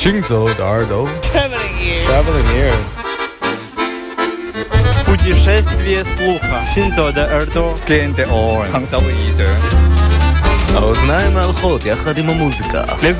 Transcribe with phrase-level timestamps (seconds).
[0.00, 1.76] 行走的耳朵，Traveling
[2.56, 2.88] ears，
[6.64, 8.64] 行走的耳朵，Skint the oil.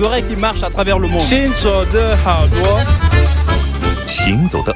[0.00, 1.20] oreilles qui marchent à travers le monde。
[1.20, 2.80] 行走的耳朵，
[4.06, 4.72] 行走的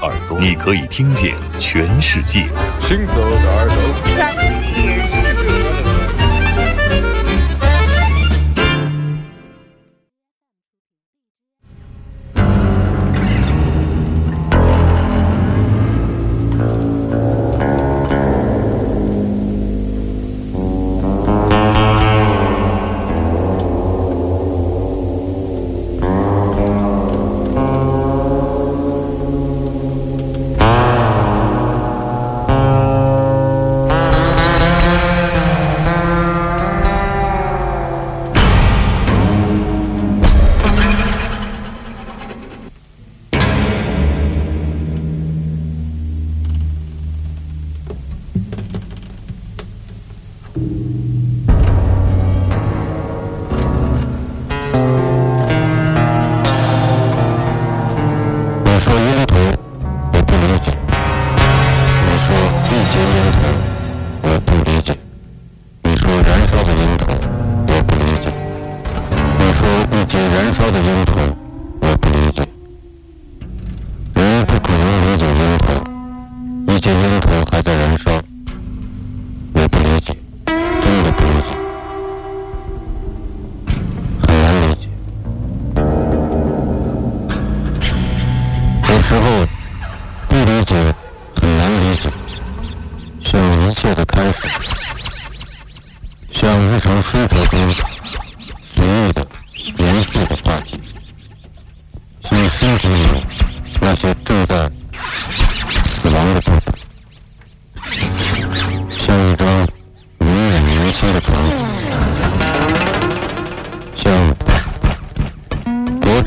[0.00, 2.46] 耳朵，你可以听见全世界。
[2.80, 3.76] 行走的耳朵。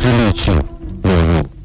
[0.01, 0.53] de lítio.
[1.03, 1.60] Uhum.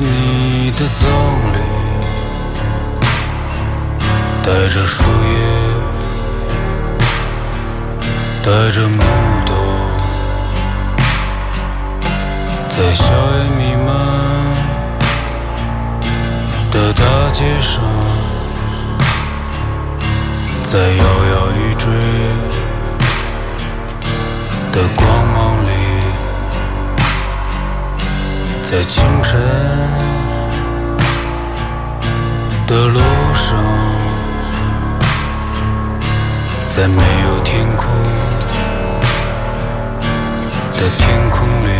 [0.00, 1.58] 你的葬礼
[4.44, 5.38] 带着树叶
[8.44, 8.88] 带着
[28.70, 29.40] 在清晨
[32.66, 33.00] 的路
[33.32, 33.64] 上
[36.68, 37.90] 在没有天空
[40.74, 41.70] 的天空里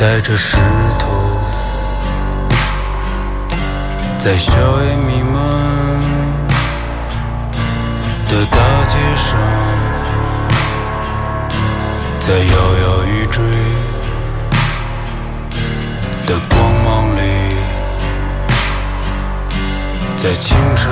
[0.00, 0.56] 带着石
[0.98, 1.10] 头，
[4.16, 5.34] 在硝烟弥漫
[8.30, 8.56] 的大
[8.88, 9.38] 街上，
[12.18, 13.44] 在摇摇欲坠
[16.26, 17.20] 的光芒里。
[20.16, 20.90] 在清晨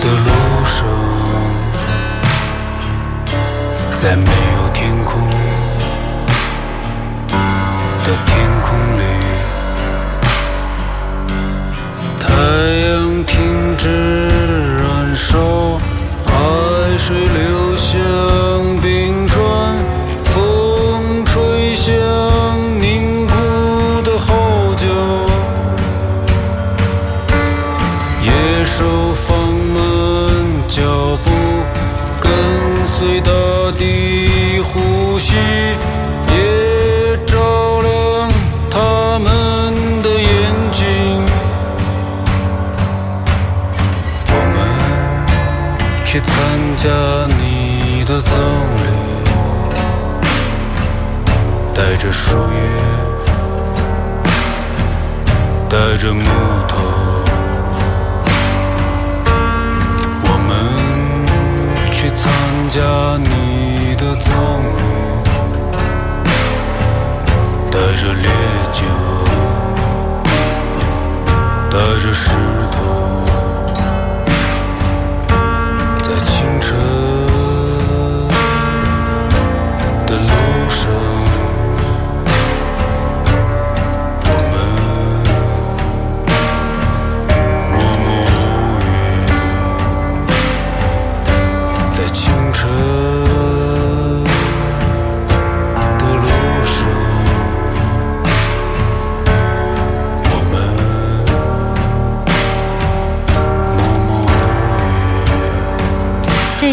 [0.00, 0.30] 的路
[0.64, 0.86] 上，
[3.94, 5.20] 在没有天空
[8.06, 9.02] 的天空里，
[12.20, 12.28] 太
[12.86, 14.28] 阳停止
[14.78, 15.76] 燃烧，
[16.24, 17.98] 海水流下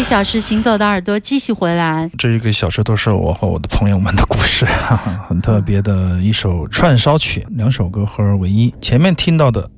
[0.04, 2.08] 小时行走的耳朵继续回来。
[2.18, 4.66] 这一个小时都是我和我的朋友们的故事，
[5.26, 8.72] 很特别的一首串烧曲，两首歌合而为一。
[8.80, 9.68] 前面听到的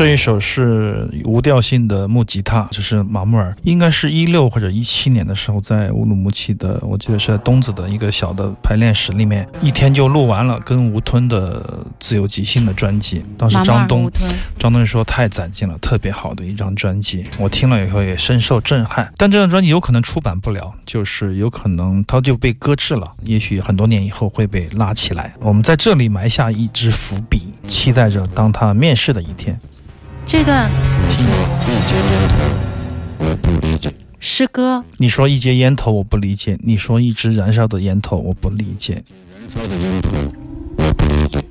[0.00, 13.22] 这一首是无调性的木吉他，就是马木尔，应该是一六或者一七年的时候，在乌鲁木齐的，我记得是在东子的一个小的排练室里面，一天就录完了跟吴吞的自由即兴的专辑。
[13.36, 14.10] 当时张东
[14.58, 19.12] 张东说太攒劲了，特别好的一张专辑，我听了以后也深受震撼。
[19.18, 25.34] 但这张专辑有可能出版不了，就是有可能它就被搁置了，也许很多年以后会被拉起来。
[25.40, 29.60] 我们在这里埋下一只伏笔，期待着当它面世的一天。
[30.32, 30.78] 这段你
[31.18, 31.26] 说
[31.66, 32.38] 一节烟头，
[33.18, 33.92] 我不理解。
[34.20, 39.02] 诗歌，你说一节烟头我不理解，你说一支燃烧的烟头我不理解。
[39.40, 40.10] 燃烧的烟头，
[40.76, 41.42] 我不理解。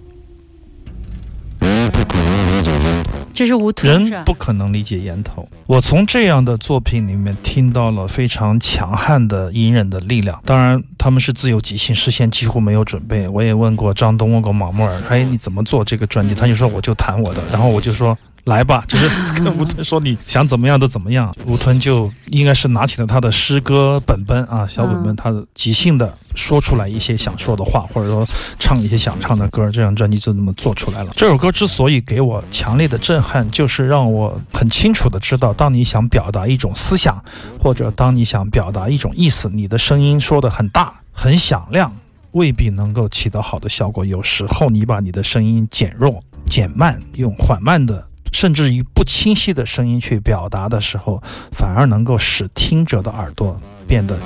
[1.60, 3.10] 人不可能理解烟头。
[3.34, 5.46] 这是吴吞是吧人不可能理解烟头。
[5.68, 10.42] 我从这样的作品里面听到了非常强悍的隐忍的力量。
[10.46, 13.28] 当然，他们是自由即兴，事先几乎没有准备。
[13.28, 16.34] 我也问过张东，问过马木尔，哎，你怎么做这个专辑？
[16.34, 18.18] 他就说我就弹我的，然后我就说。
[18.50, 21.34] 来吧， 就是跟吴吞说你想怎么样都怎么样。
[21.46, 28.28] 吴吞就应该是拿起了他的诗歌本本啊，小本本，嗯他即兴的说出来一些想说的话，或者说
[28.60, 31.12] 唱一些想唱的歌，这张专辑就这么做出来了。
[31.16, 37.24] 这首歌之所以给我强烈的震撼，就是让我很清楚的知道，当你想表达一种思想，
[37.60, 41.96] 或者当你想表达一种意思，你的声音说的很大、很响亮，
[42.32, 44.04] 未必能够起到好的效果。
[44.04, 51.22] 有时候你把你的声音减弱、减慢，用缓慢的甚至于不清晰的声音去表达的时候，
[51.52, 54.18] 反而能够使听者的耳朵变得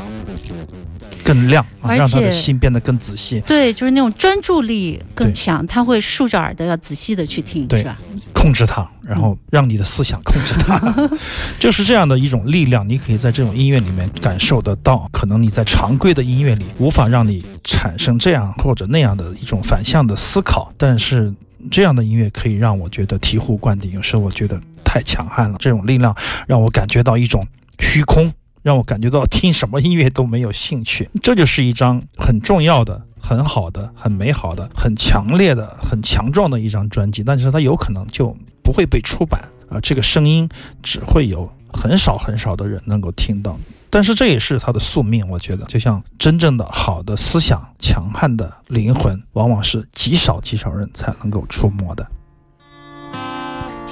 [1.24, 3.40] 更亮，啊、让他的心变得更仔细。
[3.42, 7.98] 对，就是那种专注力更强，他会竖着耳朵要仔细的去听，对是吧？
[8.34, 11.10] 控制它，然后让你的思想控制它，
[11.58, 12.88] 就是这样的一种力量。
[12.88, 21.34] 你可以在这种音乐里面感受得到，可能你在常规的音乐里无法让你产生这样或者那样的一种反向的思考，但是
[21.72, 23.92] 这样的音乐可以让我觉得醍醐灌顶。
[23.92, 26.16] 有时候我觉得太强悍了，这种力量
[26.48, 27.46] 让我感觉到一种
[27.80, 28.32] 虚空。
[28.62, 40.48] 让我感觉到听什么音乐都没有兴趣，这就是一张很重要的、很好的、很美好的、很强烈的、很强壮的一张专辑，但是它有可能就不会被出版啊，这个声音
[40.82, 43.60] 只会有很少很少的人能够听到。
[43.94, 52.04] 但是这也是他的宿命，我觉得，就像真正的好的思想、强悍的灵魂，往往是极少极少人才能够触摸的。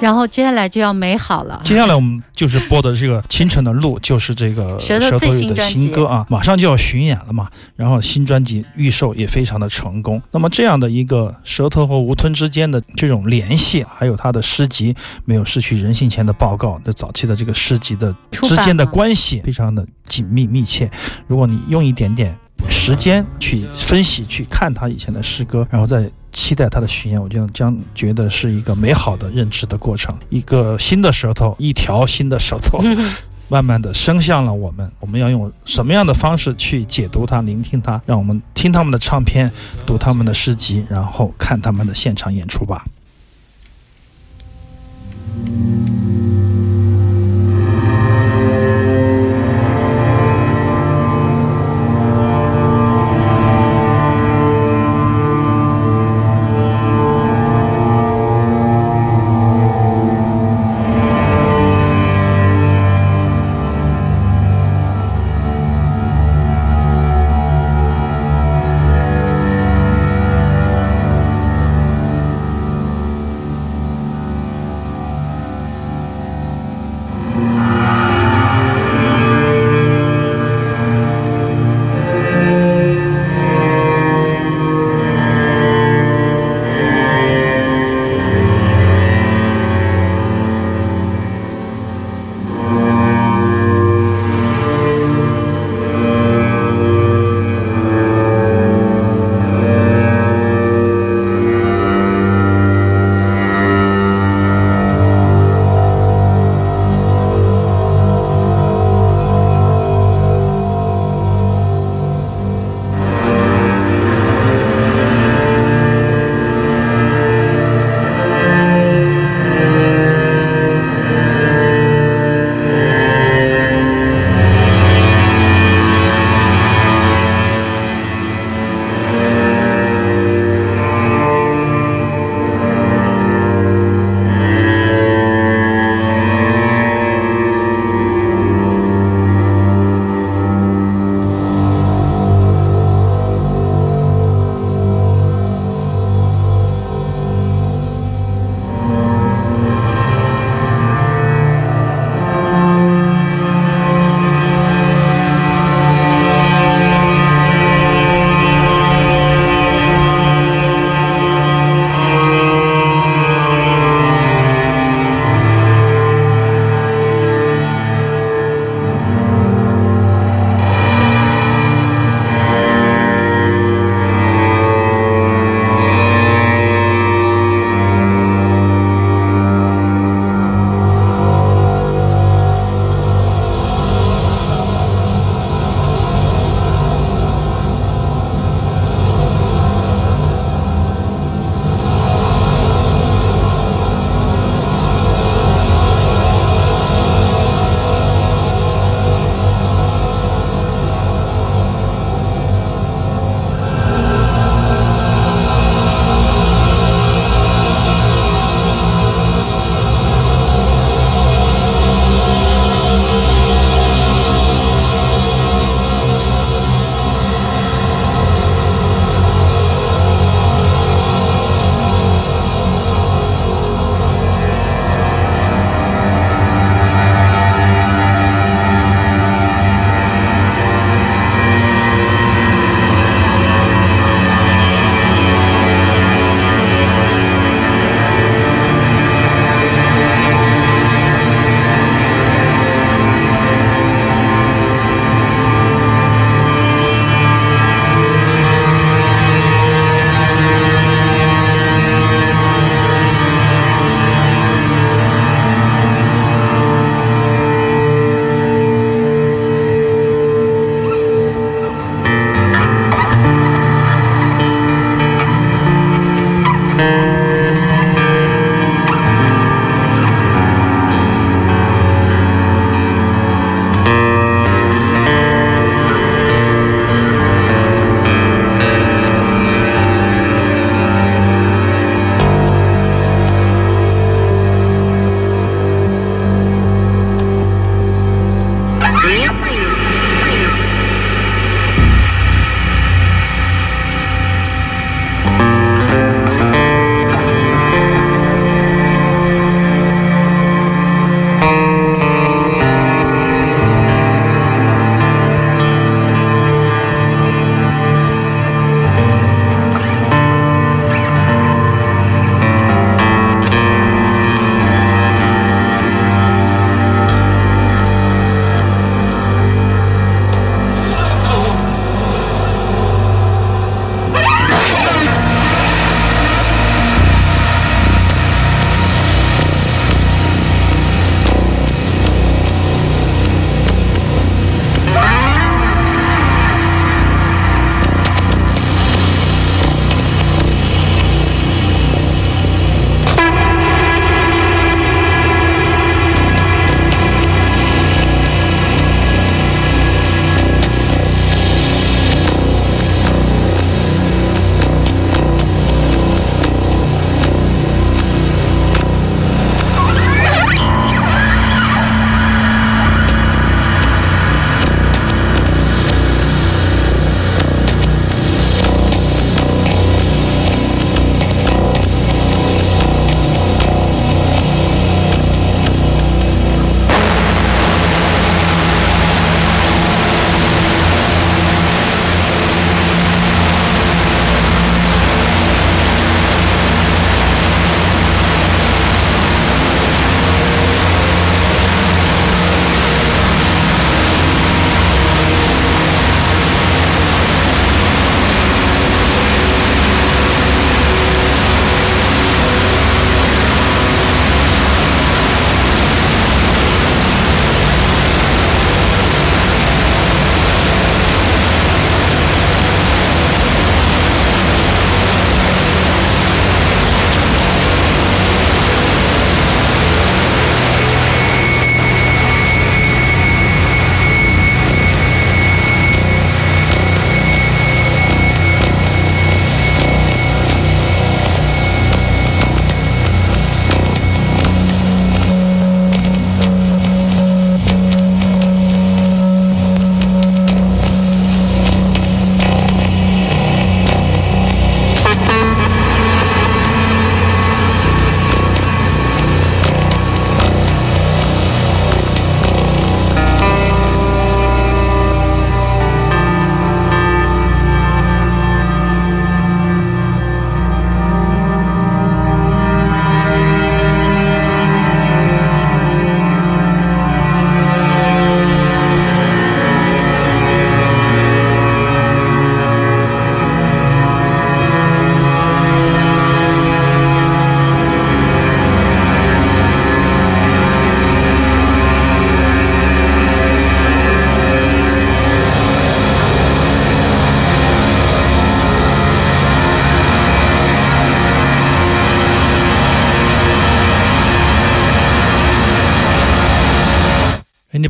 [0.02, 7.48] 然后接下来就要美好了，接下来我们就是播的这个《清晨的路》，就是这个 舌头最舌头语的新歌啊，马上就要巡演了嘛。
[7.76, 10.20] 然后新专辑预售也非常的成功。
[10.32, 14.92] 那么这样的一个舌头和吴吞之间的这种联系，还有他的诗集
[15.24, 20.90] 《没有失去人性前的报告》的早期的这个诗集的之间的关系，非常的紧密密切。
[21.28, 22.36] 如果你用一点点
[22.68, 32.80] 时间去分析、去看他以前的诗歌，然后再期待他的巡演，我觉得将觉得是一个美好的认知的过程，一个新的舌头，一条新的舌头，
[33.48, 34.90] 慢慢的伸向了我们。
[34.98, 38.00] 我们要用什么样的方式去解读它、聆听它？
[38.06, 39.52] 让我们听他们的唱片，
[39.84, 42.86] 读他们的诗集，然后看他们的现场演出吧。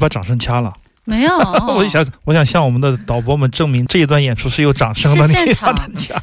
[0.03, 0.73] 把掌声掐了。
[1.05, 1.37] 没有，
[1.67, 5.27] 我想，我想向我们的导播们证明这一段演出是有掌声的。
[5.27, 5.75] 是现场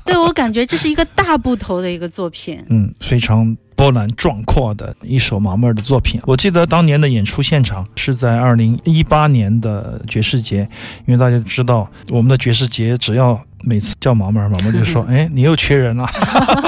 [0.06, 2.64] 对我感觉这是一个大部头的一个作品。
[2.70, 6.22] 嗯，非常波澜壮阔的一首马默尔的作品。
[6.26, 10.60] 我记得当年的演出现场是在二零一八年的爵士节，
[11.06, 16.08] 因为大家知道我们的爵士节只要每次叫马默尔，马默尔就说： “哎，你又缺人了。”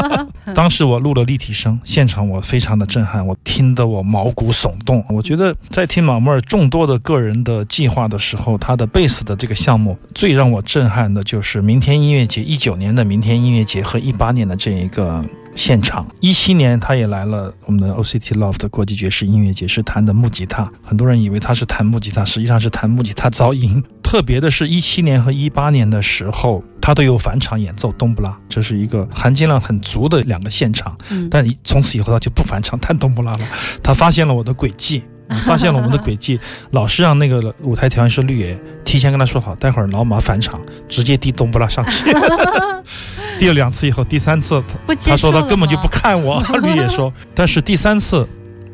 [0.55, 5.03] 当时我录了立体声，现场我非常的震撼，我听得我毛骨悚动。
[5.09, 15.23] 我觉得在听马莫尔众多的个人的计划的时候，他的贝斯的这个项目最让我震撼的就是明天音乐节，一九年的明天音乐节和一八年的这一个。
[15.55, 20.69] 现场，一七年他也来了我们的 OCT Loft 国际爵士音乐节，是弹的木吉他。
[20.83, 23.83] 很多人以为他是弹木吉他，实际上是弹木吉他噪音。
[24.01, 30.97] 特别的是一七年和一八年的时候，他都有返场演奏冬不拉，这是一个含金量很足的两个现场。
[31.09, 33.39] 嗯，但从此以后他就不返场弹冬不拉了。
[33.83, 35.03] 他发现了我的轨迹，
[35.45, 36.39] 发现了我们的轨迹，
[36.71, 40.59] 老是让那个舞台调音师绿野提前跟他说好，待会儿老马返场
[40.89, 42.11] 直接递冬不拉上去。
[43.41, 44.63] 递了两次以后，第三次
[45.03, 47.11] 他说他根本就不看我， 绿野说。
[47.33, 48.27] 但是第三次，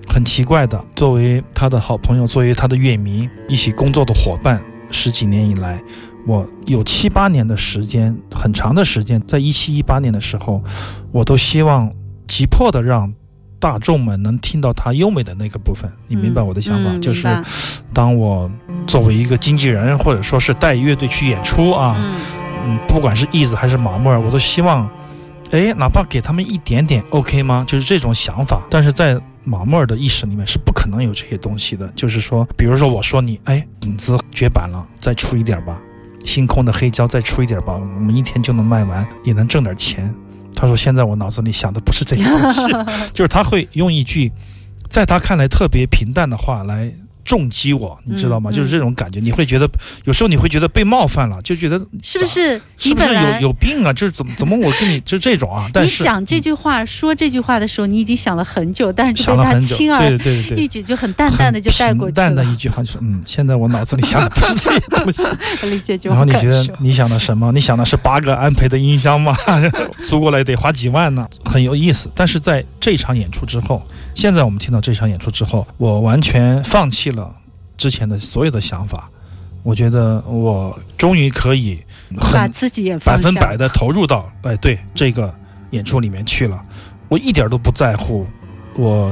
[0.09, 5.81] 很奇怪的，作为他的好朋友，作为他的乐迷，一起工作的伙伴，十几年以来，
[6.25, 10.61] 我有七八年的时间，很长的时间，在一七一八年的时候，
[11.13, 11.89] 我都希望
[12.27, 13.13] 急迫的让。
[13.59, 16.91] 大众们能听到他优美的那个部分，你明白我的想法？
[16.91, 17.27] 嗯就是
[17.91, 18.47] 当我
[18.85, 22.13] 作为一个经纪人，或者说是带乐队去演出啊，嗯
[22.67, 24.87] 嗯，不管是义子还是马默尔，我都希望，
[25.51, 27.63] 哎，哪怕给他们一点点 OK 吗？
[27.65, 28.61] 就是这种想法。
[28.69, 31.87] 但是在马默尔的意识里面是不可能有这些东西的。
[31.95, 35.75] 就是说，比如说我说你，哎，影子绝版了，再出一点吧；
[36.25, 40.13] 星空的黑胶再出一点吧，我们一天就能卖完，也能挣点钱。
[40.53, 42.61] 他说：“现在我脑子里想的不是这些东西，
[43.13, 44.31] 就是他会用一句，
[44.89, 46.91] 在他看来特别平淡的话来
[47.27, 48.49] 重击我，你知道吗？
[48.49, 49.69] 嗯就是这种感觉，你会觉得
[50.05, 53.91] 有时候你会觉得被冒犯了，就觉得是不是是不是有有病啊？
[53.91, 55.69] 就是怎么怎么我跟你 就这种啊？
[55.73, 62.45] 但你想这句话说这句话的时候，你已经想了很久，但是就被他轻而对对对对易举就很淡淡的就带过去了平淡的。
[62.45, 65.23] 一句话就是嗯，现在我脑子里想的不是这些东西。
[65.67, 66.65] 理解这然后你觉得。
[66.79, 67.51] 你想的什么？
[67.51, 69.35] 你想的是八个安培的音箱吗？
[70.03, 72.09] 租过来得花几万呢，很有意思。
[72.15, 73.81] 但是在这场演出之后，
[74.13, 77.16] 现在我们听到这场演出之后，我完全放弃了
[77.77, 79.09] 之前的所有的想法。
[79.63, 81.77] 我觉得我终于可以
[82.17, 85.33] 很把自己也百分百的投入到哎对这个
[85.71, 86.63] 演出里面去了，
[87.09, 88.25] 我一点都不在乎
[88.75, 89.11] 我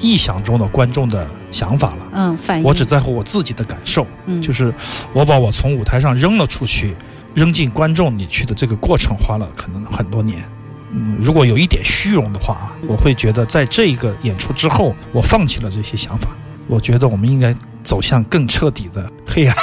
[0.00, 2.08] 臆想中的观众的想法了。
[2.12, 4.74] 嗯，反应我只在乎我自己的感受，嗯就是
[5.12, 6.96] 我把我从舞台上扔了出去，
[7.32, 10.42] 扔进观众里去的这个过程花了可能很多年。
[10.90, 16.30] 嗯，如果有一点虚荣的话啊，我会觉得在这个演出之后，我放弃了这些想法。
[16.68, 19.56] 我觉得我们应该走向更彻底的黑暗，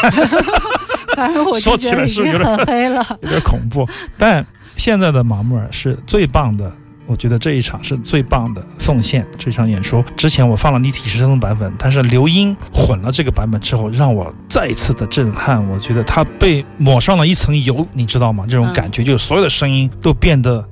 [1.16, 3.06] 反正我说起来是有点很黑了。
[3.22, 3.88] 有点恐怖。
[4.18, 6.72] 但现在的马穆尔是最棒的，
[7.06, 9.26] 我觉得这一场是最棒的奉献。
[9.38, 15.64] 这场演出之前我放了立体声的版本，但是刘英混了这个版本之后，让我再一次的震撼。
[15.70, 18.46] 我觉得他被抹上了一层油，你知道吗？
[18.50, 20.68] 这种嗯感觉就是所有的声音都变得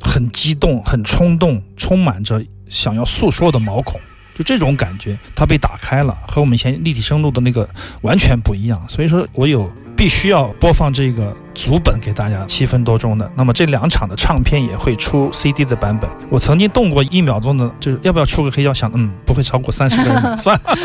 [0.00, 4.00] 很激动、很冲动，充满着想要诉说的毛孔。
[4.34, 7.68] 就这种感觉，它被打开了，和我们以前立体声录的那个
[8.02, 8.80] 完全不一样。
[8.88, 13.30] 所以说我有必须要播放这个足本给大家，七分多钟的。
[13.36, 16.10] 那么这两场的唱片也会出 CD 的版本。
[16.28, 20.76] 我曾经动过一秒钟的，就是要不要出个黑胶，想嗯不会超过三十个人，算了。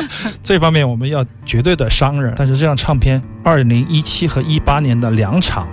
[0.44, 2.36] 这方面我们要绝对的商人。
[2.38, 5.68] 但是这张唱片，二零一七和一八年的两场，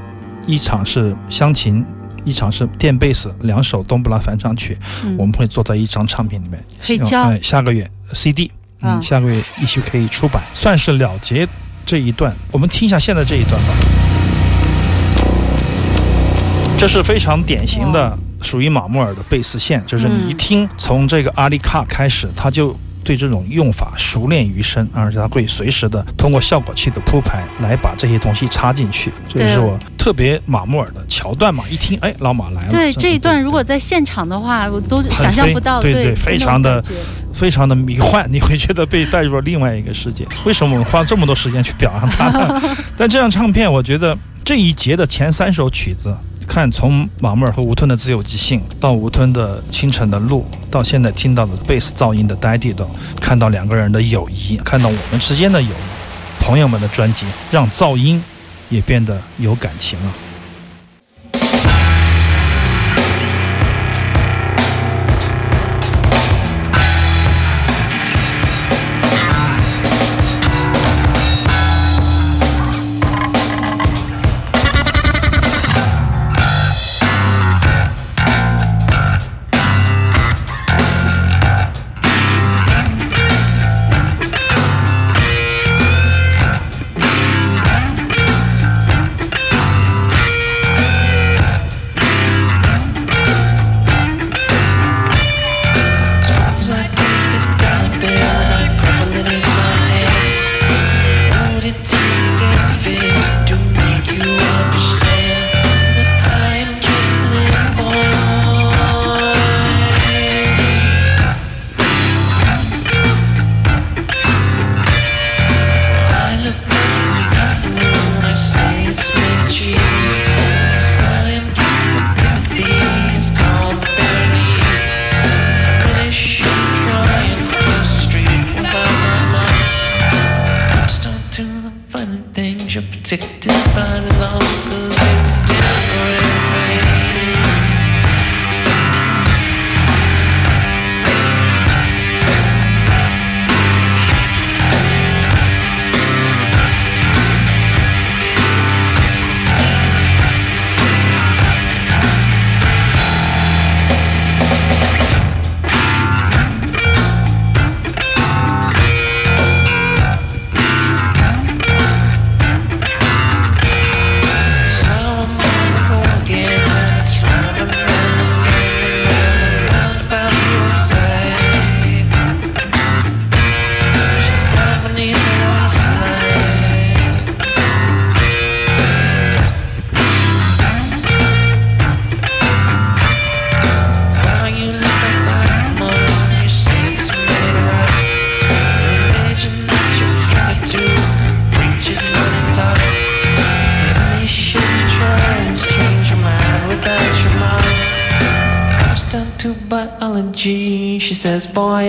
[0.47, 1.85] 一场是湘琴。
[2.27, 6.63] 一场是电贝斯，两首冬不拉翻唱曲，嗯我们会做到一张唱片里面。
[6.83, 8.51] 黑胶希望哎，下个月 CD，
[8.83, 11.47] 嗯，啊下个月也许可以出版，算是了结
[11.87, 12.35] 这一段。
[12.51, 13.69] 我们听一下现在这一段吧。
[16.77, 29.13] 这是非常典型的属于马穆尔的贝斯线，就是你一嗯听从这个阿里卡开始，他就对这种用法熟练于身，而且他会随时的通过效果器的铺排来把这些东西插进去。
[29.29, 32.71] 这也是我特别马木尔的桥段嘛，一听哎，老马来了。
[32.71, 36.83] 对这一段，如果在现场的话，我都想象不到，对对对，非常的
[37.33, 40.27] 非常的迷幻，你会觉得被带入了另外一个世界。
[40.45, 42.61] 为什么我们花这么多时间去表扬他？
[42.99, 46.13] 但这张唱片，我觉得这一节的前三首曲子，
[46.47, 52.87] 看从马木尔和吴吞的自由即兴，到吴吞的清晨的路，到现在听到的贝斯噪音的 Daddy 的，
[53.21, 58.23] 看到两个人的友谊，看到我们之间的友谊，朋友们的专辑，让噪音
[58.71, 60.13] 也变得有感情了。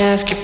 [0.08, 0.39] Ask your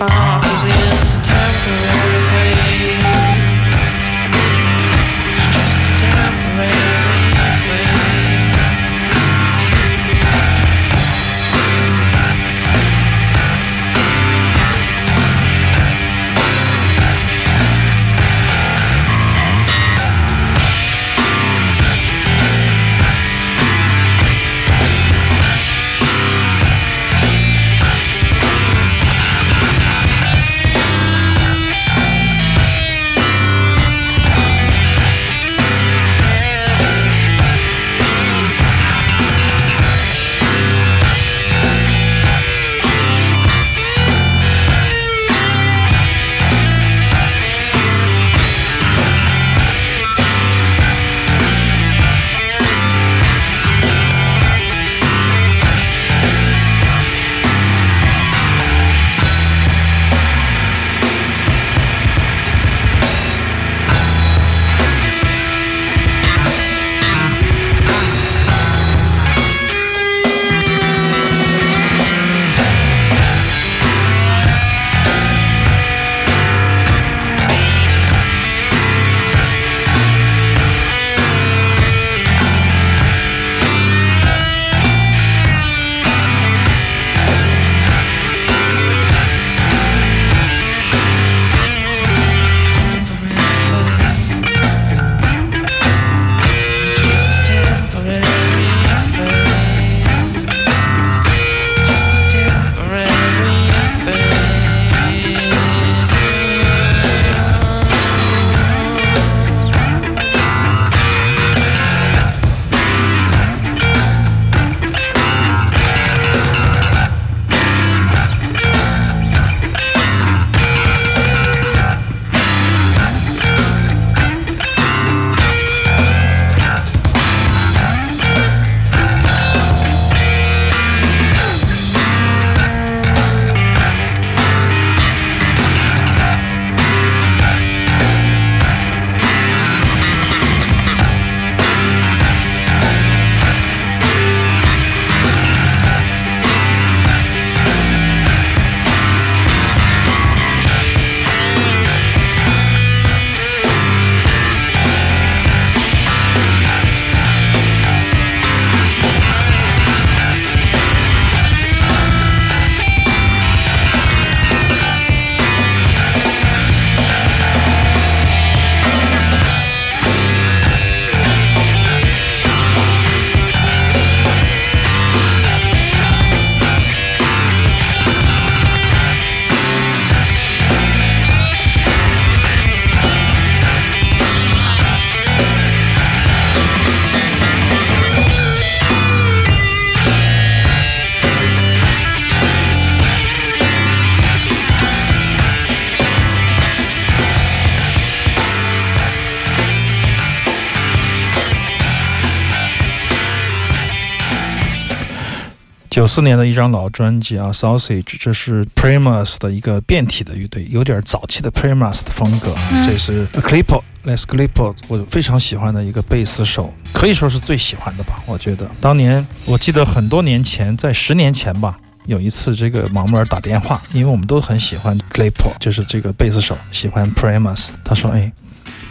[206.03, 212.53] 九四年的一张老专辑啊，Sausage，这是 Primus 的一个变体的乐队，有点早期的 Primus 的风格。
[212.73, 218.19] 嗯这是 Clippo，Les Clippo，我非常喜欢的一个贝斯手，可以说是最喜欢的吧。
[218.27, 221.79] 我觉得当年我记得很多年前，在十年前吧。
[222.05, 227.69] 有一次，这个盲木尔打电话，因为我们都很喜欢 Clippo，就是这个贝斯手，喜欢 Primus。
[227.81, 228.29] 他说：“哎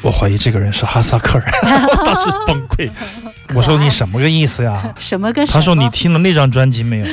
[0.01, 2.91] 我怀疑这个人是哈萨克人，我 当时崩溃。
[3.55, 4.93] 我说你什么个意思呀？
[4.99, 5.55] 什么个什么？
[5.55, 7.07] 他说你听了那张专辑没有？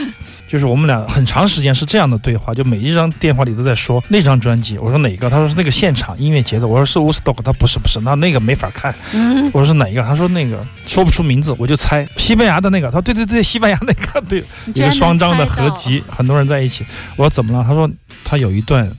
[0.48, 4.80] 就是我们俩很长时间是这样的对话，就每一张电话里都在说那张专辑。
[4.80, 5.30] 我说哪个？
[5.30, 6.68] 他说是那个现场音乐节的。
[6.68, 8.96] 我说是 Woodstock，他不是不是，那那个没法看。
[9.13, 10.02] 嗯，我说是哪一个？
[10.02, 12.88] 他说那个说不出名字，我就猜西班牙的那个。
[12.88, 16.84] 他说对对对，西班牙那个对，一个双张的合集，很多人在一起。
[17.15, 17.63] 我说怎么了？
[17.63, 17.88] 他说
[18.24, 18.92] 他有一段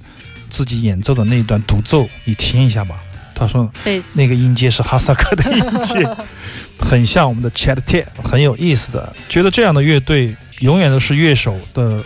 [0.48, 2.94] 自己演奏的那一段独奏，你听一下吧。
[3.34, 3.68] 他说，
[4.12, 6.06] 那个音阶是哈萨克的音阶，
[6.80, 9.14] 很像我们的 Chat T，很有意思的。
[9.28, 12.02] 觉得这样的乐队永远都是乐手的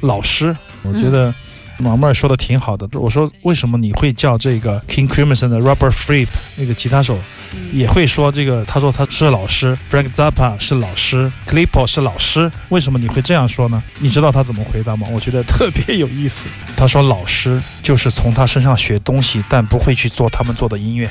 [0.00, 0.54] 老师。
[0.82, 1.34] 我觉得
[1.78, 2.88] 毛妹说的挺好的。
[2.98, 7.18] 我说为什么你会叫这个 King Crimson 的 Robert Fripp 那个吉他手
[7.72, 8.64] 也会说这个？
[8.64, 12.50] 他说他是老师，Frank Zappa 是老师，Clippo 是老师。
[12.68, 13.82] 为什么你会这样说呢？
[13.98, 15.06] 你知道他怎么回答吗？
[15.12, 16.48] 我觉得特别有意思。
[16.76, 21.10] 他说老师就是从他身上学东西，但不会去做他们做的音乐。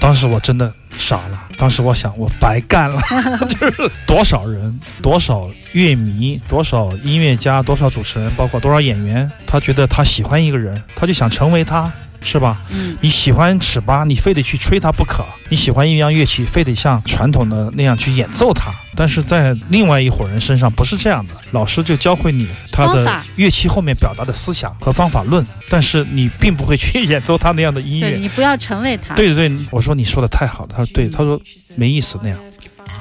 [0.00, 3.00] 当时我真的傻了，当时我想我白干了，
[3.48, 11.90] 就是多少人、多少乐迷、多少音乐家、多少主持人，包括多少演员，他觉得他喜欢一个人，他就想成为他。
[12.22, 12.60] 是吧？
[12.72, 18.72] 嗯，你喜欢尺八，你非得去吹它不可；你喜欢一样乐器，非得像传统的那样去演奏它。
[18.94, 28.10] 但是在另外一伙人身上不是这样的，老师就教会你他的乐器后面表达的思想和方法论，但是你并不会去演奏他那样的音乐。
[28.10, 29.14] 对你不要成为他。
[29.14, 31.40] 对对对，我说你说的太好了，他说对，他说
[31.74, 32.38] 没意思那样，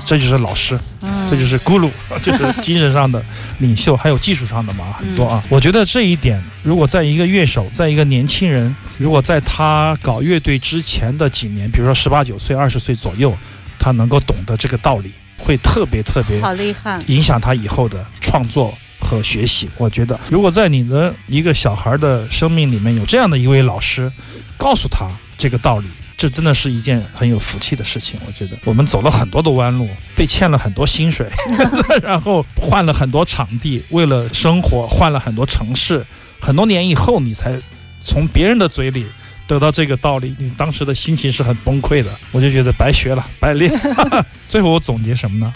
[0.05, 1.89] 这就是老师，嗯，这就是咕噜，
[2.21, 3.23] 就是精神上的
[3.59, 5.43] 领袖，还有技术上的嘛，很多啊。
[5.49, 13.35] 我觉得这一点，如果在一个乐手，在一个年轻人，如果在他搞乐队之前的几年，比如说十八九岁、二十岁左右，
[13.79, 16.99] 他能够懂得这个道理，会特别特别好厉害。
[17.07, 19.69] 影响他以后的创作和学习。
[19.77, 24.11] 我觉得，如果在你的一个小孩的生命里面有这样的一位老师，
[24.57, 25.87] 告诉他这个道理，
[26.21, 28.19] 这真的是一件很有福气的事情。
[28.27, 31.27] 我觉得我们走了很多的弯路，被欠了很多薪水
[32.03, 36.05] 然后换了很多场地，为了生活换了很多城市。
[36.39, 37.59] 很多年以后，你才
[38.03, 39.07] 从别人的嘴里。
[39.47, 43.73] 得到这个道理，你当时的心情是很崩溃的，我就觉得白学了，白练。
[44.47, 45.51] 最后我总结什么呢？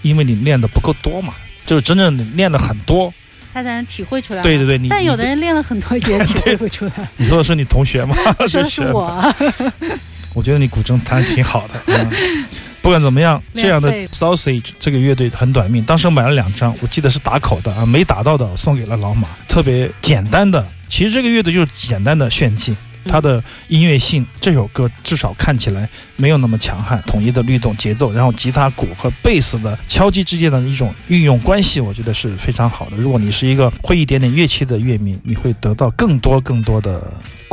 [0.00, 1.34] 因为你练的不够多嘛，
[1.66, 3.14] 就是真正你练的很多，他
[3.62, 4.42] 才能体会出来。
[4.42, 6.92] 对对对，你但有的人练了很多 也体会不出来。
[7.16, 8.16] 你说的是你同学吗？
[8.48, 9.34] 说的是我。
[10.34, 11.74] 我觉得你古筝弹的挺好的。
[11.86, 12.44] 嗯
[12.82, 15.82] 不管怎么样，这样的 Sausage 这个乐队很短命。
[15.82, 19.26] 当时我买了两张，我记得是打口的啊，没打到的送给了老马。
[19.48, 22.76] 特别简单的，其实这个乐队就是简单的炫技。
[23.08, 32.96] 它的音乐性，这首歌至少看起来没有那么强悍，统一的律动节奏，然后吉他、鼓和贝斯的敲击之间的一种运用关系，我觉得是非常好的。
[32.96, 37.02] 如果你是一个会一点点乐器的乐迷，你会得到更多更多的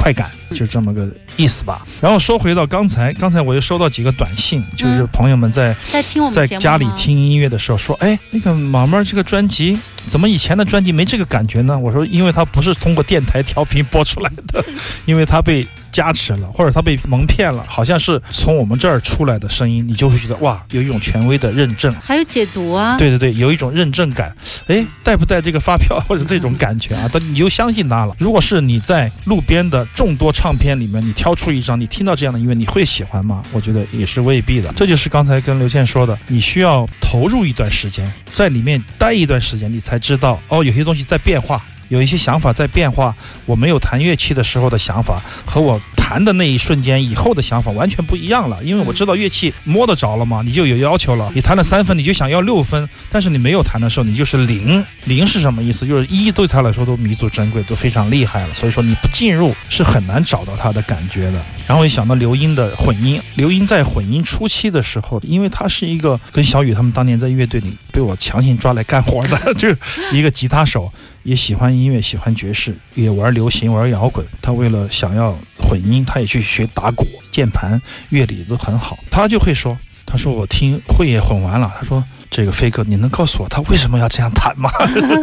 [0.03, 1.87] 快感，就这么个意思吧。
[2.01, 11.79] 然后说回到刚才，刚才我又收到几个短信，就是朋友们在在听我们在家里听音乐的时候说，哎，那个毛毛这个专辑怎么以前的专辑没这个感觉呢？
[11.79, 14.61] 我说，因为它不是通过电台调频播出来的，
[15.07, 21.93] 因为它被加持了，或者他被蒙骗了，好像是从我们这儿出来的声音，你就会觉得哇，有一种权威的认证。
[22.03, 22.97] 还有解读啊。
[22.97, 24.35] 对对对，有一种认证感，
[24.67, 27.07] 哎，带不带这个发票或者这种感觉啊？
[27.13, 28.15] 但你就相信他了。
[28.19, 33.43] 如果是你在路边的众多唱片里面，你挑出一张，你听到这样的音乐，你会喜欢吗？
[33.51, 34.73] 我觉得也是未必的。
[34.75, 41.63] 这就是刚才跟刘倩说的，你需要投入一段时间，在里面待一段时间，你才知道哦，有些东西在变化。
[41.89, 43.15] 有一些想法在变化，
[43.45, 48.63] 我没有弹乐器的时候的想法和我弹的那一瞬间以后的想法完全不一样了。
[48.63, 51.31] 因为我知道乐器摸得着了嘛，你就有要求了。
[51.35, 54.83] 你弹了三分，你就想要六分，但是你没有弹的时候，你就是零。
[55.05, 55.85] 零是什么意思？
[55.85, 58.53] 就是一对他来说都弥足珍贵，都非常厉害了。
[58.53, 61.41] 所以说你不进入是很难找到他的感觉的。
[61.67, 69.77] 然后一想到刘英的混音，刘英在混音初期的时候，因为他是一个跟小雨他们当年在乐队里被我强行抓来干活的， 就是
[70.11, 70.91] 一个吉他手，
[71.23, 74.25] 也喜欢音乐，喜欢爵士，也玩流行，玩摇滚。
[74.41, 78.97] 他为了想要混音，他也去学打鼓、键盘、乐理都很好。
[79.09, 84.69] 他就会说：“他说我听会也混完了。”他说：“这个飞哥，你能告诉我他为什么要这样弹吗？”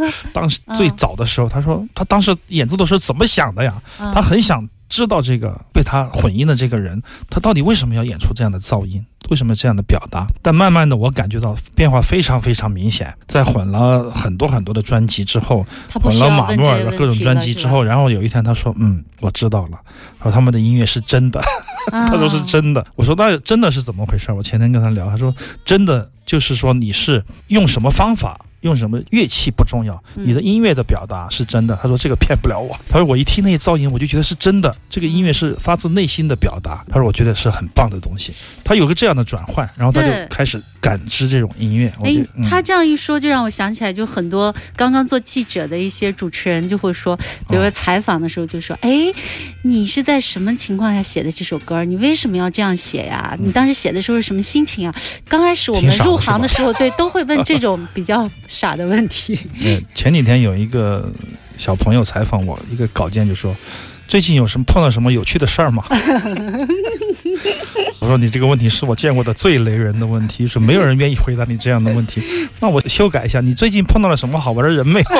[0.32, 3.74] 当时最早的时候，他说他当时演奏的时候怎么想的呀？
[4.00, 10.26] 嗯他很想知道这个被他混音的这个人，他到底为什么要演出这样的噪音，为什么这样的表达？
[10.42, 13.14] 但慢慢的，我感觉到变化非常非常明显。
[13.26, 15.64] 在混了很多很多的专辑之后，
[15.94, 19.78] 混了马诺尔的各种专辑之后，然后有一天他说：“嗯，我知道了。”
[20.22, 21.40] 说他们的音乐是真的，
[21.90, 22.84] 他他说是真的。
[22.96, 24.32] 我说那真的是怎么回事？
[24.32, 25.32] 我前天跟他聊，他说
[25.64, 31.78] 真的就是说你是用什么方法用什么乐器不重要，嗯你的音乐的表达是真的。
[31.82, 32.70] 他说这个骗不了我。
[32.88, 36.84] 他说我一听那些噪音，我就觉得是真的，这个音乐是发自内心的表达。
[36.88, 38.32] 他说我觉得是很棒的东西。
[38.64, 41.92] 他有个这样的转换，然后他就开始感知这种音乐。
[41.98, 49.12] 我觉哎，嗯他这样一说，就让我想起来，就很多刚刚做记者的一些主持人就会说，比如说哦采访的时候就说：“哎，
[49.62, 51.84] 你是在什么情况下写的这首歌？
[51.84, 53.36] 你为什么要这样写呀？
[53.38, 54.94] 你当时写的时候是什么心情啊？”
[55.28, 59.38] 刚开始我们入行的时候，对，都会问这种比较傻的问题。
[59.62, 61.08] 嗯，前几天有一个
[61.56, 63.56] 小朋友采访我，一个稿件就说
[64.10, 65.84] ：“最近有什么碰到什么有趣的事儿吗？”
[68.00, 72.20] 我说：“你这个问题是我见过的最雷人的问题，是没有人愿意回答你这样的问题。
[72.58, 75.06] 那我修改一下，你最近碰到了什么好玩的人没有？”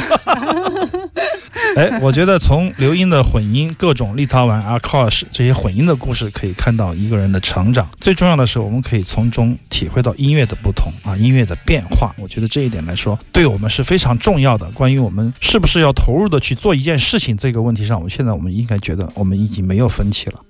[1.76, 7.88] 哎，我觉得从刘英的混音、各种立陶宛、阿卡尔这些混音的故事，可以看到一个人的成长。
[8.00, 12.12] 最重要的是，我们可以从中体会到音乐的不同啊，音乐的变化。
[12.18, 14.66] 我觉得这一点来说，对我们是非常重要的。
[14.72, 20.42] 关于我们是不是要投入的去做一件事情这个问题上，我们现在我们应该觉得我们已经没有分歧了。